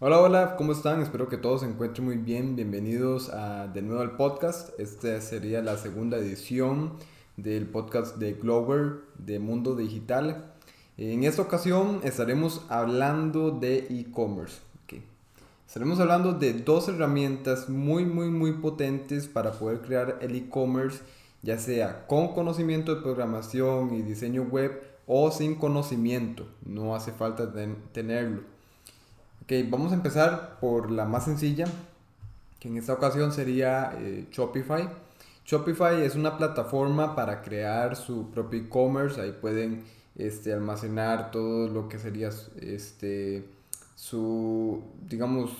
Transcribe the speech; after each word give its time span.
Hola, 0.00 0.20
hola, 0.20 0.54
¿cómo 0.54 0.70
están? 0.70 1.00
Espero 1.00 1.28
que 1.28 1.38
todos 1.38 1.62
se 1.62 1.66
encuentren 1.66 2.04
muy 2.04 2.18
bien. 2.18 2.54
Bienvenidos 2.54 3.30
a, 3.30 3.66
de 3.66 3.82
nuevo 3.82 4.00
al 4.00 4.14
podcast. 4.14 4.78
Esta 4.78 5.20
sería 5.20 5.60
la 5.60 5.76
segunda 5.76 6.18
edición 6.18 6.92
del 7.36 7.66
podcast 7.66 8.16
de 8.16 8.34
Glover 8.34 9.00
de 9.18 9.40
Mundo 9.40 9.74
Digital. 9.74 10.52
En 10.98 11.24
esta 11.24 11.42
ocasión 11.42 11.98
estaremos 12.04 12.64
hablando 12.68 13.50
de 13.50 13.88
e-commerce. 13.90 14.60
Estaremos 15.66 15.98
hablando 15.98 16.32
de 16.32 16.52
dos 16.52 16.88
herramientas 16.88 17.68
muy, 17.68 18.04
muy, 18.04 18.30
muy 18.30 18.52
potentes 18.52 19.26
para 19.26 19.50
poder 19.50 19.80
crear 19.80 20.18
el 20.20 20.36
e-commerce, 20.36 21.00
ya 21.42 21.58
sea 21.58 22.06
con 22.06 22.34
conocimiento 22.34 22.94
de 22.94 23.02
programación 23.02 23.92
y 23.92 24.02
diseño 24.02 24.44
web 24.44 24.80
o 25.08 25.32
sin 25.32 25.56
conocimiento. 25.56 26.46
No 26.64 26.94
hace 26.94 27.10
falta 27.10 27.52
tenerlo. 27.92 28.57
Ok, 29.42 29.52
vamos 29.70 29.92
a 29.92 29.94
empezar 29.94 30.58
por 30.60 30.90
la 30.90 31.04
más 31.04 31.24
sencilla, 31.24 31.66
que 32.60 32.68
en 32.68 32.76
esta 32.76 32.92
ocasión 32.92 33.32
sería 33.32 33.92
eh, 33.98 34.26
Shopify. 34.30 34.88
Shopify 35.44 36.02
es 36.02 36.14
una 36.14 36.36
plataforma 36.36 37.16
para 37.16 37.40
crear 37.40 37.96
su 37.96 38.30
propio 38.30 38.60
e-commerce. 38.60 39.20
Ahí 39.20 39.32
pueden 39.32 39.84
este, 40.16 40.52
almacenar 40.52 41.30
todo 41.30 41.68
lo 41.68 41.88
que 41.88 41.98
sería 41.98 42.30
este, 42.60 43.48
su, 43.94 44.82
digamos, 45.08 45.52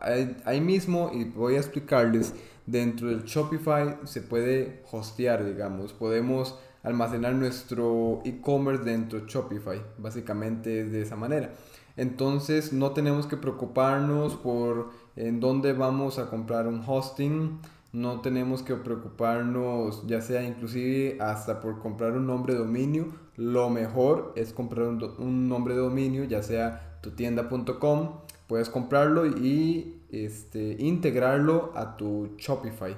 ahí, 0.00 0.60
mismo, 0.60 1.10
y 1.12 1.24
voy 1.24 1.56
a 1.56 1.58
explicarles, 1.58 2.34
dentro 2.66 3.08
del 3.08 3.24
Shopify 3.24 3.96
se 4.04 4.22
puede 4.22 4.82
hostear, 4.90 5.44
digamos, 5.44 5.92
podemos 5.92 6.58
almacenar 6.82 7.34
nuestro 7.34 8.20
e-commerce 8.24 8.84
dentro 8.84 9.20
de 9.20 9.26
Shopify, 9.26 9.82
básicamente 9.98 10.82
es 10.82 10.92
de 10.92 11.02
esa 11.02 11.16
manera. 11.16 11.50
Entonces 11.98 12.72
no 12.72 12.92
tenemos 12.92 13.26
que 13.26 13.36
preocuparnos 13.36 14.36
por 14.36 14.90
en 15.16 15.40
dónde 15.40 15.72
vamos 15.72 16.20
a 16.20 16.30
comprar 16.30 16.68
un 16.68 16.80
hosting, 16.86 17.58
no 17.92 18.20
tenemos 18.20 18.62
que 18.62 18.76
preocuparnos 18.76 20.06
ya 20.06 20.20
sea 20.20 20.44
inclusive 20.44 21.18
hasta 21.20 21.60
por 21.60 21.80
comprar 21.80 22.12
un 22.12 22.24
nombre 22.24 22.54
de 22.54 22.60
dominio, 22.60 23.06
lo 23.36 23.68
mejor 23.68 24.32
es 24.36 24.52
comprar 24.52 24.86
un, 24.86 25.48
nombre 25.48 25.74
de 25.74 25.80
dominio, 25.80 26.22
ya 26.22 26.40
sea 26.44 27.00
tienda.com, 27.16 28.10
puedes 28.46 28.68
comprarlo 28.68 29.26
y 29.26 30.00
este, 30.10 30.76
integrarlo 30.78 31.72
a 31.74 31.96
tu 31.96 32.30
Shopify. 32.38 32.96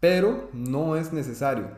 Pero 0.00 0.48
no 0.52 0.96
es 0.96 1.12
necesario, 1.12 1.68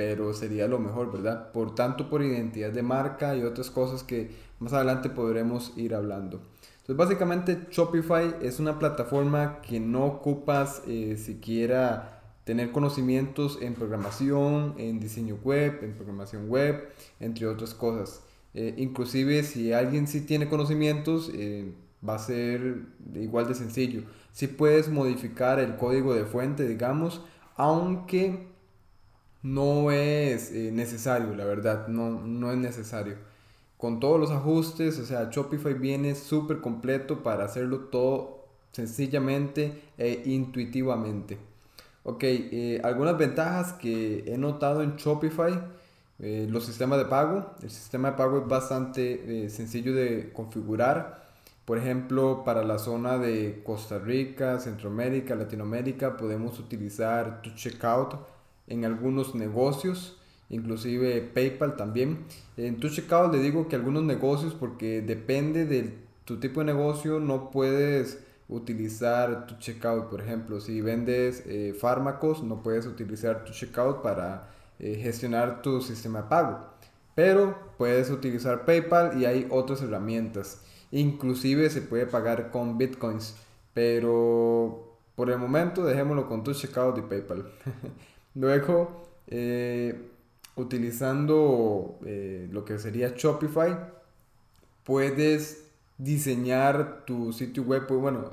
pero 0.00 0.32
sería 0.32 0.66
lo 0.66 0.78
mejor, 0.78 1.12
¿verdad? 1.12 1.52
Por 1.52 1.74
tanto, 1.74 2.08
por 2.08 2.22
identidad 2.22 2.72
de 2.72 2.82
marca 2.82 3.36
y 3.36 3.42
otras 3.42 3.68
cosas 3.68 4.02
que 4.02 4.30
más 4.58 4.72
adelante 4.72 5.10
podremos 5.10 5.74
ir 5.76 5.94
hablando. 5.94 6.40
Entonces, 6.78 6.96
básicamente 6.96 7.66
Shopify 7.70 8.36
es 8.40 8.60
una 8.60 8.78
plataforma 8.78 9.60
que 9.60 9.78
no 9.78 10.06
ocupas 10.06 10.80
eh, 10.86 11.18
siquiera 11.18 12.22
tener 12.44 12.72
conocimientos 12.72 13.58
en 13.60 13.74
programación, 13.74 14.74
en 14.78 15.00
diseño 15.00 15.38
web, 15.44 15.80
en 15.82 15.92
programación 15.92 16.48
web, 16.48 16.88
entre 17.20 17.46
otras 17.46 17.74
cosas. 17.74 18.22
Eh, 18.54 18.72
inclusive 18.78 19.42
si 19.42 19.74
alguien 19.74 20.06
sí 20.06 20.22
tiene 20.22 20.48
conocimientos, 20.48 21.30
eh, 21.34 21.74
va 22.08 22.14
a 22.14 22.18
ser 22.18 22.86
igual 23.14 23.48
de 23.48 23.54
sencillo. 23.54 24.04
Si 24.32 24.46
puedes 24.46 24.88
modificar 24.88 25.58
el 25.58 25.76
código 25.76 26.14
de 26.14 26.24
fuente, 26.24 26.66
digamos, 26.66 27.20
aunque 27.56 28.48
no 29.42 29.90
es 29.90 30.52
eh, 30.52 30.70
necesario, 30.72 31.34
la 31.34 31.44
verdad, 31.44 31.88
no, 31.88 32.20
no 32.20 32.52
es 32.52 32.58
necesario. 32.58 33.16
Con 33.78 34.00
todos 34.00 34.20
los 34.20 34.30
ajustes, 34.30 34.98
o 34.98 35.06
sea, 35.06 35.30
Shopify 35.30 35.74
viene 35.74 36.14
súper 36.14 36.60
completo 36.60 37.22
para 37.22 37.44
hacerlo 37.44 37.80
todo 37.90 38.44
sencillamente 38.72 39.82
e 39.98 40.22
intuitivamente. 40.26 41.38
Ok, 42.02 42.24
algunas 42.82 43.16
ventajas 43.18 43.72
que 43.74 44.24
he 44.26 44.38
notado 44.38 44.82
en 44.82 44.96
Shopify 44.96 45.60
eh, 46.22 46.46
los 46.50 46.66
sistemas 46.66 46.98
de 46.98 47.06
pago. 47.06 47.54
El 47.62 47.70
sistema 47.70 48.10
de 48.10 48.16
pago 48.16 48.38
es 48.38 48.46
bastante 48.48 49.44
eh, 49.44 49.50
sencillo 49.50 49.94
de 49.94 50.30
configurar. 50.32 51.24
Por 51.64 51.78
ejemplo, 51.78 52.42
para 52.44 52.62
la 52.64 52.78
zona 52.78 53.16
de 53.18 53.62
Costa 53.64 53.98
Rica, 53.98 54.58
Centroamérica, 54.60 55.34
Latinoamérica, 55.34 56.16
podemos 56.16 56.58
utilizar 56.58 57.42
tu 57.42 57.50
checkout 57.54 58.16
en 58.70 58.84
algunos 58.86 59.34
negocios, 59.34 60.16
inclusive 60.48 61.20
PayPal 61.20 61.76
también. 61.76 62.24
En 62.56 62.80
tu 62.80 62.88
checkout 62.88 63.32
le 63.32 63.42
digo 63.42 63.68
que 63.68 63.76
algunos 63.76 64.04
negocios, 64.04 64.54
porque 64.54 65.02
depende 65.02 65.66
de 65.66 65.98
tu 66.24 66.40
tipo 66.40 66.60
de 66.60 66.66
negocio, 66.66 67.20
no 67.20 67.50
puedes 67.50 68.24
utilizar 68.48 69.46
tu 69.46 69.56
checkout. 69.58 70.08
Por 70.08 70.20
ejemplo, 70.20 70.60
si 70.60 70.80
vendes 70.80 71.44
eh, 71.46 71.74
fármacos, 71.78 72.42
no 72.42 72.62
puedes 72.62 72.86
utilizar 72.86 73.44
tu 73.44 73.52
checkout 73.52 74.02
para 74.02 74.48
eh, 74.78 74.98
gestionar 75.02 75.62
tu 75.62 75.80
sistema 75.80 76.22
de 76.22 76.28
pago. 76.28 76.58
Pero 77.14 77.58
puedes 77.76 78.10
utilizar 78.10 78.64
PayPal 78.64 79.20
y 79.20 79.24
hay 79.24 79.46
otras 79.50 79.82
herramientas. 79.82 80.62
Inclusive 80.92 81.70
se 81.70 81.82
puede 81.82 82.06
pagar 82.06 82.50
con 82.50 82.78
bitcoins. 82.78 83.36
Pero 83.74 84.96
por 85.16 85.30
el 85.30 85.38
momento 85.38 85.84
dejémoslo 85.84 86.28
con 86.28 86.44
tu 86.44 86.52
checkout 86.54 86.96
de 86.96 87.02
PayPal. 87.02 87.50
Luego, 88.34 89.08
eh, 89.26 90.08
utilizando 90.56 91.98
eh, 92.04 92.48
lo 92.50 92.64
que 92.64 92.78
sería 92.78 93.14
Shopify, 93.16 93.76
puedes 94.84 95.64
diseñar 95.98 97.04
tu 97.04 97.32
sitio 97.32 97.64
web. 97.64 97.86
Pues 97.86 98.00
bueno, 98.00 98.30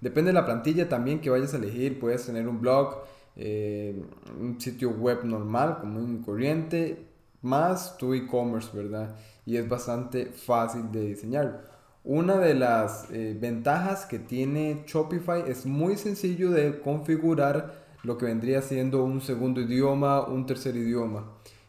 depende 0.00 0.28
de 0.28 0.34
la 0.34 0.46
plantilla 0.46 0.88
también 0.88 1.20
que 1.20 1.30
vayas 1.30 1.54
a 1.54 1.56
elegir. 1.56 1.98
Puedes 1.98 2.24
tener 2.26 2.46
un 2.46 2.60
blog, 2.60 2.96
eh, 3.36 4.00
un 4.38 4.60
sitio 4.60 4.90
web 4.90 5.24
normal, 5.24 5.78
como 5.80 5.98
un 5.98 6.22
corriente, 6.22 7.06
más 7.42 7.96
tu 7.98 8.14
e-commerce, 8.14 8.70
¿verdad? 8.76 9.16
Y 9.46 9.56
es 9.56 9.68
bastante 9.68 10.26
fácil 10.26 10.92
de 10.92 11.06
diseñar. 11.06 11.68
Una 12.04 12.38
de 12.38 12.54
las 12.54 13.08
ventajas 13.10 14.06
que 14.06 14.18
tiene 14.18 14.84
Shopify 14.86 15.42
es 15.46 15.66
muy 15.66 15.98
sencillo 15.98 16.50
de 16.50 16.80
configurar 16.80 17.89
lo 18.02 18.18
que 18.18 18.26
vendría 18.26 18.62
siendo 18.62 19.04
un 19.04 19.20
segundo 19.20 19.60
idioma, 19.60 20.26
un 20.26 20.46
tercer 20.46 20.76
idioma. 20.76 21.24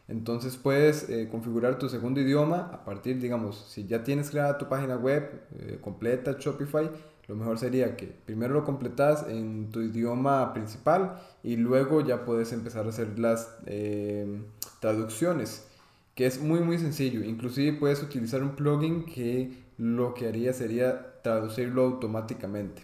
Entonces 0.08 0.56
puedes 0.56 1.08
eh, 1.08 1.28
configurar 1.30 1.78
tu 1.78 1.88
segundo 1.88 2.20
idioma 2.20 2.70
a 2.72 2.84
partir, 2.84 3.20
digamos, 3.20 3.66
si 3.68 3.86
ya 3.86 4.04
tienes 4.04 4.30
creada 4.30 4.58
tu 4.58 4.68
página 4.68 4.96
web 4.96 5.40
completa 5.80 6.36
Shopify, 6.38 6.90
lo 7.28 7.36
mejor 7.36 7.58
sería 7.58 7.96
que 7.96 8.06
primero 8.06 8.52
lo 8.52 8.64
completas 8.64 9.26
en 9.28 9.70
tu 9.70 9.80
idioma 9.80 10.52
principal 10.52 11.20
y 11.42 11.56
luego 11.56 12.00
ya 12.00 12.24
puedes 12.24 12.52
empezar 12.52 12.86
a 12.86 12.88
hacer 12.88 13.18
las 13.18 13.56
eh, 13.66 14.42
traducciones, 14.80 15.66
que 16.14 16.26
es 16.26 16.40
muy 16.40 16.60
muy 16.60 16.78
sencillo. 16.78 17.24
Inclusive 17.24 17.78
puedes 17.78 18.02
utilizar 18.02 18.42
un 18.42 18.56
plugin 18.56 19.06
que 19.06 19.52
lo 19.78 20.14
que 20.14 20.28
haría 20.28 20.52
sería 20.52 21.22
traducirlo 21.22 21.84
automáticamente. 21.84 22.82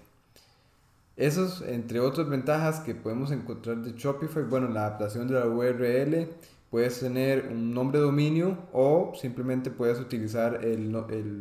Esos, 1.18 1.60
entre 1.60 2.00
otras 2.00 2.30
ventajas 2.30 2.80
que 2.80 2.94
podemos 2.94 3.30
encontrar 3.32 3.82
de 3.82 3.92
Shopify, 3.92 4.44
bueno, 4.44 4.68
la 4.68 4.86
adaptación 4.86 5.28
de 5.28 5.34
la 5.34 5.46
URL, 5.46 6.28
Puedes 6.70 7.00
tener 7.00 7.48
un 7.50 7.72
nombre 7.72 7.98
de 7.98 8.04
dominio 8.04 8.58
o 8.74 9.12
simplemente 9.18 9.70
puedes 9.70 9.98
utilizar 9.98 10.66
el, 10.66 10.92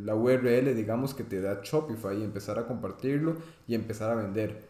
la 0.05 0.15
URL, 0.15 0.73
digamos, 0.73 1.13
que 1.13 1.25
te 1.25 1.41
da 1.41 1.59
Shopify 1.61 2.17
y 2.17 2.23
empezar 2.23 2.57
a 2.59 2.65
compartirlo 2.65 3.35
y 3.67 3.75
empezar 3.75 4.09
a 4.09 4.15
vender. 4.15 4.63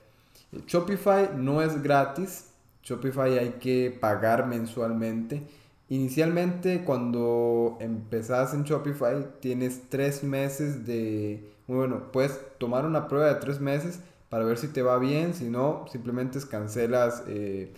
Shopify 0.65 1.29
no 1.35 1.61
es 1.61 1.83
gratis, 1.83 2.49
Shopify 2.81 3.37
hay 3.37 3.49
que 3.59 3.95
pagar 4.01 4.47
mensualmente. 4.47 5.43
Inicialmente 5.89 6.83
cuando 6.83 7.77
empezás 7.79 8.55
en 8.55 8.63
Shopify 8.63 9.27
tienes 9.39 9.83
tres 9.89 10.23
meses 10.23 10.87
de... 10.87 11.51
Bueno, 11.67 12.11
puedes 12.11 12.39
tomar 12.57 12.83
una 12.83 13.07
prueba 13.07 13.27
de 13.27 13.35
tres 13.35 13.59
meses 13.59 13.99
para 14.29 14.43
ver 14.45 14.57
si 14.57 14.67
te 14.67 14.81
va 14.81 14.97
bien, 14.99 15.33
si 15.33 15.49
no, 15.49 15.85
simplemente 15.91 16.39
cancelas 16.49 17.23
eh, 17.27 17.73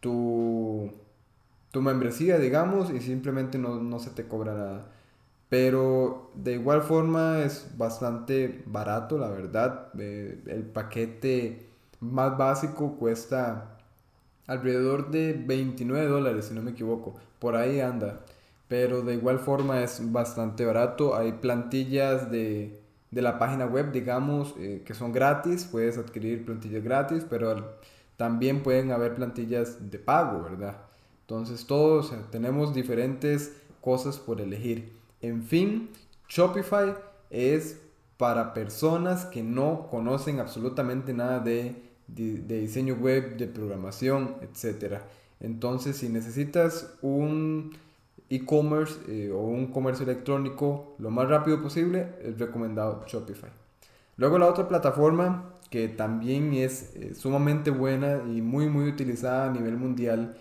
tu 0.00 0.90
tu 1.72 1.82
membresía, 1.82 2.38
digamos, 2.38 2.90
y 2.90 3.00
simplemente 3.00 3.58
no, 3.58 3.98
se 3.98 4.10
te 4.10 4.28
cobra 4.28 4.54
nada. 4.54 4.86
Pero 5.48 6.30
de 6.34 6.54
igual 6.54 6.82
forma 6.82 7.40
es 7.42 7.66
bastante 7.76 8.62
barato, 8.66 9.18
la 9.18 9.28
verdad. 9.30 9.88
Eh, 9.98 10.42
el 10.46 10.64
paquete 10.64 11.66
más 12.00 12.36
básico 12.38 12.96
cuesta 12.96 13.78
alrededor 14.46 15.10
de 15.10 15.32
29 15.32 16.06
dólares, 16.06 16.46
si 16.46 16.54
no 16.54 16.62
me 16.62 16.72
equivoco. 16.72 17.14
Por 17.38 17.56
ahí 17.56 17.80
anda. 17.80 18.20
Pero 18.68 19.02
de 19.02 19.14
igual 19.14 19.38
forma 19.38 19.82
es 19.82 20.12
bastante 20.12 20.64
barato. 20.66 21.16
Hay 21.16 21.32
plantillas 21.32 22.30
de, 22.30 22.81
la 23.20 23.38
página 23.38 23.66
web, 23.66 23.92
digamos, 23.92 24.54
eh, 24.58 24.82
que 24.86 24.94
son 24.94 25.12
gratis. 25.12 25.68
Puedes 25.70 25.98
adquirir 25.98 26.46
plantillas 26.46 26.82
gratis, 26.82 27.26
pero 27.28 27.76
también 28.16 28.62
pueden 28.62 28.90
haber 28.92 29.14
plantillas 29.14 29.90
de 29.90 29.98
pago, 29.98 30.42
¿verdad? 30.42 30.76
Entonces 31.20 31.66
todos 31.66 32.14
tenemos 32.30 32.72
diferentes 32.72 33.52
cosas 33.82 34.18
por 34.18 34.40
elegir. 34.40 34.92
En 35.20 35.42
fin, 35.42 35.90
Shopify 36.28 36.94
es 37.28 37.78
para 38.16 38.54
personas 38.54 39.24
que 39.24 39.42
no 39.42 39.88
conocen 39.90 40.40
absolutamente 40.40 41.12
nada 41.12 41.40
de, 41.40 41.74
diseño 42.06 42.94
web, 42.94 43.36
de 43.36 43.46
programación, 43.48 44.36
etc. 44.42 45.00
Entonces, 45.40 45.96
si 45.96 46.08
necesitas 46.08 46.94
un 47.02 47.72
e-commerce 48.32 48.98
eh, 49.08 49.30
o 49.30 49.40
un 49.40 49.66
comercio 49.66 50.04
electrónico 50.04 50.96
lo 50.98 51.10
más 51.10 51.28
rápido 51.28 51.60
posible, 51.60 52.14
es 52.22 52.38
recomendado 52.38 53.04
Shopify. 53.06 53.50
Luego 54.16 54.38
la 54.38 54.46
otra 54.46 54.68
plataforma 54.68 55.54
que 55.70 55.88
también 55.88 56.54
es 56.54 56.94
eh, 56.96 57.14
sumamente 57.14 57.70
buena 57.70 58.22
y 58.26 58.42
muy 58.42 58.68
muy 58.68 58.88
utilizada 58.88 59.48
a 59.48 59.52
nivel 59.52 59.76
mundial 59.76 60.36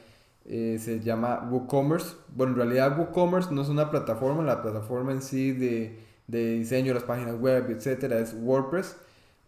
eh, 0.45 0.77
se 0.79 0.99
llama 1.01 1.47
WooCommerce. 1.49 2.15
Bueno, 2.35 2.53
en 2.53 2.57
realidad 2.57 2.97
WooCommerce 2.97 3.53
no 3.53 3.61
es 3.61 3.69
una 3.69 3.91
plataforma, 3.91 4.43
la 4.43 4.61
plataforma 4.61 5.11
en 5.11 5.21
sí 5.21 5.51
de, 5.51 5.99
de 6.27 6.53
diseño 6.53 6.87
de 6.89 6.93
las 6.95 7.03
páginas 7.03 7.35
web, 7.35 7.69
etcétera, 7.69 8.19
es 8.19 8.35
WordPress. 8.39 8.97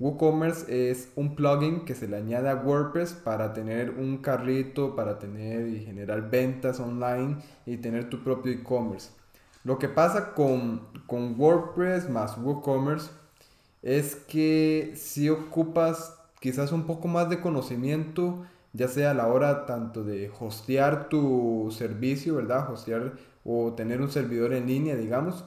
WooCommerce 0.03 0.91
es 0.91 1.13
un 1.15 1.33
plugin 1.33 1.85
que 1.85 1.95
se 1.95 2.09
le 2.09 2.17
añade 2.17 2.49
a 2.49 2.55
WordPress 2.55 3.13
para 3.13 3.53
tener 3.53 3.91
un 3.91 4.17
carrito, 4.17 4.97
para 4.97 5.17
tener 5.17 5.69
y 5.69 5.85
generar 5.85 6.29
ventas 6.29 6.81
online 6.81 7.37
y 7.65 7.77
tener 7.77 8.09
tu 8.09 8.21
propio 8.21 8.51
e-commerce. 8.51 9.11
Lo 9.63 9.79
que 9.79 9.87
pasa 9.87 10.33
con, 10.33 10.81
con 11.07 11.39
WordPress 11.39 12.09
más 12.09 12.37
WooCommerce 12.37 13.11
es 13.81 14.15
que 14.15 14.91
si 14.97 15.29
ocupas 15.29 16.19
quizás 16.41 16.73
un 16.73 16.85
poco 16.85 17.07
más 17.07 17.29
de 17.29 17.39
conocimiento, 17.39 18.45
ya 18.73 18.89
sea 18.89 19.11
a 19.11 19.13
la 19.13 19.27
hora 19.27 19.65
tanto 19.65 20.03
de 20.03 20.29
hostear 20.37 21.07
tu 21.07 21.69
servicio, 21.71 22.35
¿verdad? 22.35 22.69
Hostear 22.69 23.13
o 23.45 23.71
tener 23.71 24.01
un 24.01 24.11
servidor 24.11 24.53
en 24.53 24.67
línea, 24.67 24.97
digamos, 24.97 25.45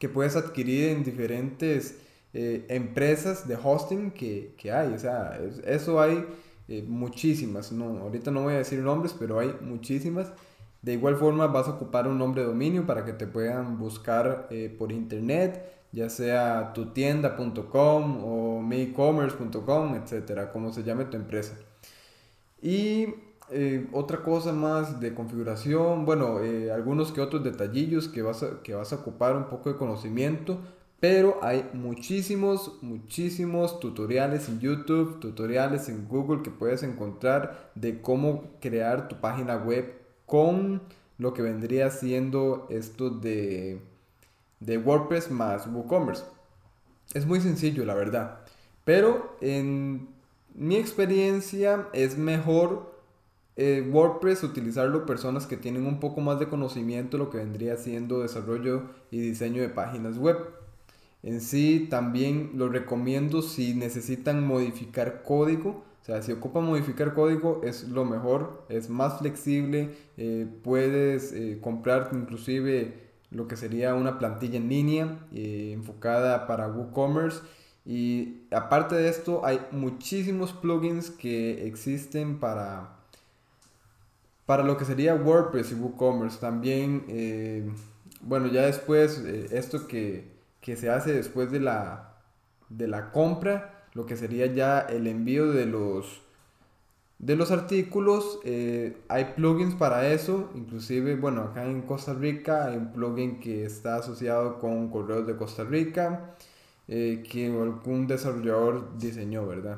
que 0.00 0.08
puedes 0.08 0.34
adquirir 0.34 0.88
en 0.88 1.04
diferentes 1.04 2.00
eh, 2.32 2.64
empresas 2.68 3.48
de 3.48 3.58
hosting 3.62 4.12
que, 4.12 4.54
hay. 4.72 4.92
O 4.92 4.98
sea, 4.98 5.38
eso 5.66 6.00
hay 6.00 6.24
eh, 6.68 6.84
muchísimas. 6.86 7.72
No, 7.72 7.98
ahorita 7.98 8.30
no 8.30 8.42
voy 8.42 8.54
a 8.54 8.58
decir 8.58 8.78
nombres, 8.80 9.14
pero 9.18 9.40
hay 9.40 9.54
muchísimas. 9.60 10.32
De 10.82 10.92
igual 10.94 11.16
forma 11.16 11.46
vas 11.48 11.66
a 11.66 11.72
ocupar 11.72 12.06
un 12.06 12.18
nombre 12.18 12.42
de 12.42 12.48
dominio 12.48 12.86
para 12.86 13.04
que 13.04 13.12
te 13.12 13.26
puedan 13.26 13.78
buscar 13.78 14.46
eh, 14.50 14.74
por 14.76 14.92
internet 14.92 15.76
ya 15.92 16.08
sea 16.08 16.72
tutienda.com 16.72 18.24
o 18.24 18.62
mecommerce.com, 18.62 19.96
etcétera, 19.96 20.52
como 20.52 20.72
se 20.72 20.84
llame 20.84 21.04
tu 21.06 21.16
empresa. 21.16 21.54
Y 22.62 23.08
otra 23.92 24.22
cosa 24.22 24.52
más 24.52 25.00
de 25.00 25.12
configuración, 25.12 26.04
bueno, 26.04 26.38
algunos 26.72 27.10
que 27.10 27.20
otros 27.20 27.42
detallillos 27.42 28.06
que 28.06 28.22
vas, 28.22 28.44
que 28.62 28.74
vas 28.74 28.92
a 28.92 28.96
ocupar 28.96 29.34
un 29.34 29.48
poco 29.48 29.72
de 29.72 29.76
conocimiento, 29.76 30.60
pero 31.00 31.38
hay 31.42 31.68
muchísimos, 31.72 32.78
muchísimos 32.82 33.80
tutoriales 33.80 34.48
en 34.48 34.60
YouTube, 34.60 35.18
tutoriales 35.18 35.88
en 35.88 36.06
Google 36.06 36.42
que 36.42 36.50
puedes 36.50 36.82
encontrar 36.82 37.72
de 37.74 38.00
cómo 38.00 38.44
crear 38.60 39.08
tu 39.08 39.16
página 39.16 39.56
web 39.56 39.94
con 40.26 40.82
lo 41.18 41.34
que 41.34 41.42
vendría 41.42 41.90
siendo 41.90 42.66
esto 42.70 43.10
de 43.10 43.80
de 44.60 44.76
WordPress 44.78 45.30
más 45.30 45.66
WooCommerce. 45.66 46.24
Es 47.14 47.26
muy 47.26 47.40
sencillo, 47.40 47.84
la 47.84 47.94
verdad. 47.94 48.40
Pero 48.84 49.36
en 49.40 50.08
mi 50.54 50.76
experiencia 50.76 51.88
es 51.92 52.16
mejor 52.16 52.94
eh, 53.56 53.88
WordPress 53.90 54.44
utilizarlo 54.44 55.06
personas 55.06 55.46
que 55.46 55.56
tienen 55.56 55.86
un 55.86 55.98
poco 55.98 56.20
más 56.20 56.38
de 56.38 56.48
conocimiento 56.48 57.18
lo 57.18 57.30
que 57.30 57.38
vendría 57.38 57.76
siendo 57.76 58.20
desarrollo 58.20 58.84
y 59.10 59.20
diseño 59.20 59.62
de 59.62 59.70
páginas 59.70 60.18
web. 60.18 60.36
En 61.22 61.40
sí 61.40 61.86
también 61.90 62.52
lo 62.54 62.68
recomiendo 62.68 63.42
si 63.42 63.74
necesitan 63.74 64.46
modificar 64.46 65.22
código. 65.22 65.84
O 66.00 66.04
sea, 66.04 66.22
si 66.22 66.32
ocupan 66.32 66.64
modificar 66.64 67.12
código 67.12 67.60
es 67.62 67.88
lo 67.88 68.06
mejor, 68.06 68.64
es 68.70 68.88
más 68.88 69.18
flexible, 69.18 69.94
eh, 70.16 70.46
puedes 70.64 71.32
eh, 71.32 71.58
comprar 71.60 72.08
inclusive 72.12 73.10
lo 73.30 73.46
que 73.46 73.56
sería 73.56 73.94
una 73.94 74.18
plantilla 74.18 74.56
en 74.56 74.68
línea 74.70 75.18
eh, 75.34 75.72
enfocada 75.74 76.46
para 76.46 76.68
WooCommerce. 76.68 77.42
Y 77.84 78.44
aparte 78.50 78.94
de 78.94 79.08
esto, 79.08 79.44
hay 79.44 79.60
muchísimos 79.72 80.52
plugins 80.52 81.10
que 81.10 81.66
existen 81.66 82.40
para, 82.40 82.96
para 84.46 84.64
lo 84.64 84.76
que 84.78 84.86
sería 84.86 85.14
WordPress 85.14 85.72
y 85.72 85.74
WooCommerce. 85.74 86.38
También, 86.40 87.74
bueno, 88.22 88.48
ya 88.48 88.62
después, 88.66 89.18
esto 89.18 89.86
que, 89.86 90.39
que, 90.60 90.76
se 90.76 90.90
hace 90.90 91.12
después 91.12 91.50
de 91.50 91.60
la, 91.60 92.14
de 92.68 92.88
la 92.88 93.12
compra, 93.12 93.84
lo 93.94 94.06
que 94.06 94.16
sería 94.16 94.46
ya 94.46 94.80
el 94.80 95.06
envío 95.06 95.50
de 95.52 95.66
los 95.66 96.22
de 97.20 97.36
los 97.36 97.50
artículos 97.50 98.40
eh, 98.44 98.96
hay 99.08 99.34
plugins 99.36 99.74
para 99.74 100.10
eso, 100.10 100.50
inclusive, 100.54 101.16
bueno, 101.16 101.42
acá 101.42 101.66
en 101.66 101.82
Costa 101.82 102.14
Rica 102.14 102.64
hay 102.64 102.78
un 102.78 102.92
plugin 102.92 103.40
que 103.40 103.64
está 103.66 103.96
asociado 103.96 104.58
con 104.58 104.88
Correos 104.88 105.26
de 105.26 105.36
Costa 105.36 105.64
Rica, 105.64 106.34
eh, 106.88 107.22
que 107.30 107.46
algún 107.46 108.06
desarrollador 108.06 108.96
diseñó, 108.98 109.46
¿verdad? 109.46 109.76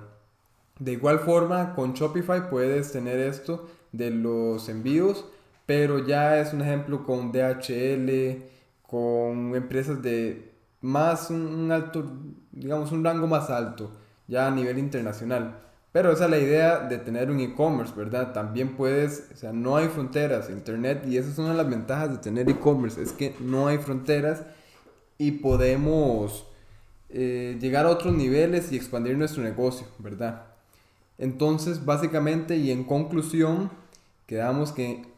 De 0.78 0.92
igual 0.92 1.18
forma, 1.18 1.74
con 1.74 1.94
Shopify 1.94 2.48
puedes 2.48 2.92
tener 2.92 3.18
esto 3.18 3.68
de 3.90 4.10
los 4.10 4.68
envíos, 4.68 5.24
pero 5.66 6.06
ya 6.06 6.40
es 6.40 6.52
un 6.52 6.62
ejemplo 6.62 7.04
con 7.04 7.32
DHL, 7.32 8.42
con 8.86 9.54
empresas 9.56 10.00
de 10.00 10.51
más 10.82 11.30
un 11.30 11.70
alto, 11.72 12.12
digamos, 12.50 12.92
un 12.92 13.04
rango 13.04 13.26
más 13.26 13.48
alto, 13.48 13.90
ya 14.28 14.48
a 14.48 14.50
nivel 14.50 14.78
internacional. 14.78 15.58
Pero 15.92 16.10
esa 16.10 16.24
es 16.24 16.30
la 16.30 16.38
idea 16.38 16.80
de 16.80 16.98
tener 16.98 17.30
un 17.30 17.40
e-commerce, 17.40 17.92
¿verdad? 17.94 18.32
También 18.32 18.76
puedes, 18.76 19.28
o 19.32 19.36
sea, 19.36 19.52
no 19.52 19.76
hay 19.76 19.88
fronteras, 19.88 20.50
Internet, 20.50 21.04
y 21.06 21.18
esa 21.18 21.30
es 21.30 21.38
una 21.38 21.50
de 21.50 21.56
las 21.56 21.68
ventajas 21.68 22.10
de 22.10 22.18
tener 22.18 22.48
e-commerce, 22.48 23.00
es 23.00 23.12
que 23.12 23.34
no 23.40 23.68
hay 23.68 23.78
fronteras 23.78 24.42
y 25.18 25.32
podemos 25.32 26.46
eh, 27.10 27.58
llegar 27.60 27.84
a 27.84 27.90
otros 27.90 28.14
niveles 28.14 28.72
y 28.72 28.76
expandir 28.76 29.18
nuestro 29.18 29.42
negocio, 29.42 29.86
¿verdad? 29.98 30.46
Entonces, 31.18 31.84
básicamente 31.84 32.56
y 32.56 32.70
en 32.70 32.84
conclusión, 32.84 33.70
quedamos 34.26 34.72
que 34.72 35.11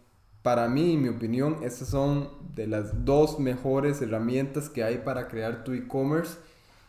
para 0.45 0.69
mí, 0.69 0.93
en 0.93 1.03
mi 1.03 1.09
opinión, 1.09 1.57
estas 1.63 1.89
son 1.89 2.29
de 2.55 2.67
las 2.67 3.07
dos 3.07 3.41
mejores 3.41 4.03
herramientas 4.03 4.69
que 4.69 4.85
hay 4.85 4.99
para 4.99 5.27
crear 5.27 5.65
tu 5.65 5.73
e-commerce. 5.73 6.37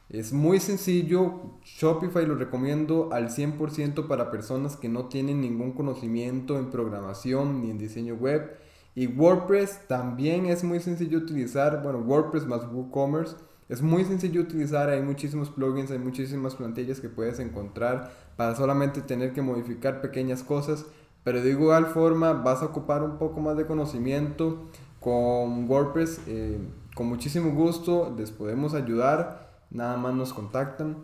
Es 0.09 0.33
muy 0.33 0.59
sencillo, 0.59 1.53
Shopify 1.63 2.25
lo 2.25 2.35
recomiendo 2.35 3.13
al 3.13 3.29
100% 3.29 4.07
para 4.07 4.29
personas 4.29 4.75
que 4.75 4.89
no 4.89 5.05
tienen 5.05 5.39
ningún 5.39 5.71
conocimiento 5.71 6.59
en 6.59 6.69
programación 6.69 7.62
ni 7.62 7.71
en 7.71 7.77
diseño 7.77 8.15
web. 8.15 8.57
Y 8.93 9.07
WordPress 9.07 9.88
también 9.88 10.47
es 10.47 10.65
muy 10.65 10.81
sencillo 10.81 11.19
utilizar, 11.19 11.81
bueno, 11.81 12.00
WordPress 12.00 12.45
más 12.45 12.69
WooCommerce. 12.69 13.38
Es 13.69 13.81
muy 13.81 14.03
sencillo 14.03 14.41
utilizar, 14.41 14.89
hay 14.89 15.01
muchísimos 15.01 15.50
plugins, 15.50 15.91
hay 15.91 16.00
muchísimas 16.00 16.55
plantillas 16.55 17.00
que 17.00 17.07
puedes 17.07 17.39
encontrar 17.39 18.12
para 18.35 18.53
solamente 18.53 19.00
tener 19.00 19.31
que 19.31 19.41
modificar 19.41 20.01
pequeñas 20.01 20.43
cosas, 20.43 20.85
pero 21.25 21.41
de 21.41 21.50
igual 21.50 21.88
forma 21.88 22.34
vas 22.34 22.62
a 22.62 22.67
ocupar 22.67 23.03
un 23.03 23.17
poco 23.17 23.41
más 23.41 23.58
de 23.58 23.65
conocimiento 23.65 24.70
con 25.00 25.67
WordPress. 25.67 26.22
Eh, 26.27 26.60
con 26.94 27.08
muchísimo 27.08 27.51
gusto 27.51 28.13
les 28.15 28.32
podemos 28.32 28.75
ayudar 28.75 29.50
nada 29.72 29.98
más 29.98 30.13
nos 30.13 30.34
contactan. 30.34 30.98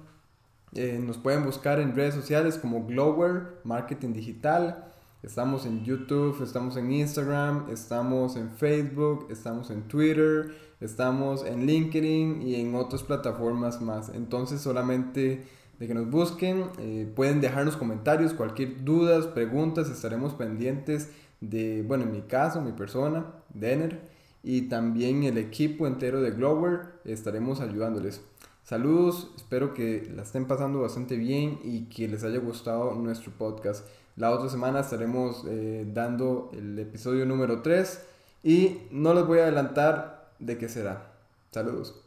Eh, 0.74 1.02
nos 1.04 1.18
pueden 1.18 1.44
buscar 1.44 1.80
en 1.80 1.96
redes 1.96 2.14
sociales 2.14 2.60
como 2.60 2.86
Glower 2.86 3.62
Marketing 3.64 4.14
Digital. 4.14 4.86
Estamos 5.24 5.66
en 5.66 5.84
YouTube, 5.84 6.42
estamos 6.44 6.78
en 6.78 6.92
Instagram, 6.92 7.68
estamos 7.72 8.36
en 8.36 8.52
Facebook, 8.52 9.26
estamos 9.32 9.72
en 9.72 9.88
Twitter, 9.88 10.56
estamos 10.80 11.44
en 11.44 11.66
LinkedIn 11.66 12.44
y 12.44 12.56
en 12.56 12.76
otras 12.76 13.02
plataformas 13.02 13.82
más. 13.82 14.10
Entonces 14.10 14.62
solamente 14.62 15.48
de 15.82 15.88
que 15.88 15.96
nos 15.96 16.12
busquen, 16.12 16.66
eh, 16.78 17.12
pueden 17.16 17.42
dejarnos 17.42 17.76
comentarios, 17.76 18.36
cualquier 18.36 18.84
dudas, 18.84 19.26
preguntas, 19.26 19.90
estaremos 19.90 20.36
pendientes 20.36 21.10
de, 21.40 21.84
bueno, 21.88 22.04
en 22.04 22.12
mi 22.12 22.22
caso, 22.22 22.62
mi 22.62 22.72
persona, 22.72 23.26
Denner, 23.52 24.00
y 24.44 24.70
también 24.70 25.24
el 25.24 25.40
equipo 25.40 25.88
entero 25.88 26.22
de 26.22 26.30
Glower, 26.30 26.82
estaremos 27.04 27.62
ayudándoles. 27.62 28.22
Saludos, 28.64 29.32
espero 29.36 29.74
que 29.74 30.08
la 30.16 30.22
estén 30.22 30.46
pasando 30.46 30.82
bastante 30.82 31.16
bien 31.16 31.58
y 31.64 31.86
que 31.86 32.08
les 32.08 32.24
haya 32.24 32.38
gustado 32.38 32.94
nuestro 32.94 33.32
podcast. 33.32 33.84
La 34.16 34.30
otra 34.30 34.50
semana 34.50 34.82
estaremos 34.82 35.44
eh, 35.48 35.84
dando 35.92 36.52
el 36.54 36.78
episodio 36.78 37.26
número 37.26 37.64
3 37.64 38.06
y 38.44 38.82
no 38.92 39.16
les 39.16 39.26
voy 39.26 39.40
a 39.40 39.44
adelantar 39.46 40.30
de 40.38 40.60
qué 40.60 40.70
será. 40.70 41.12
Saludos. 41.50 42.01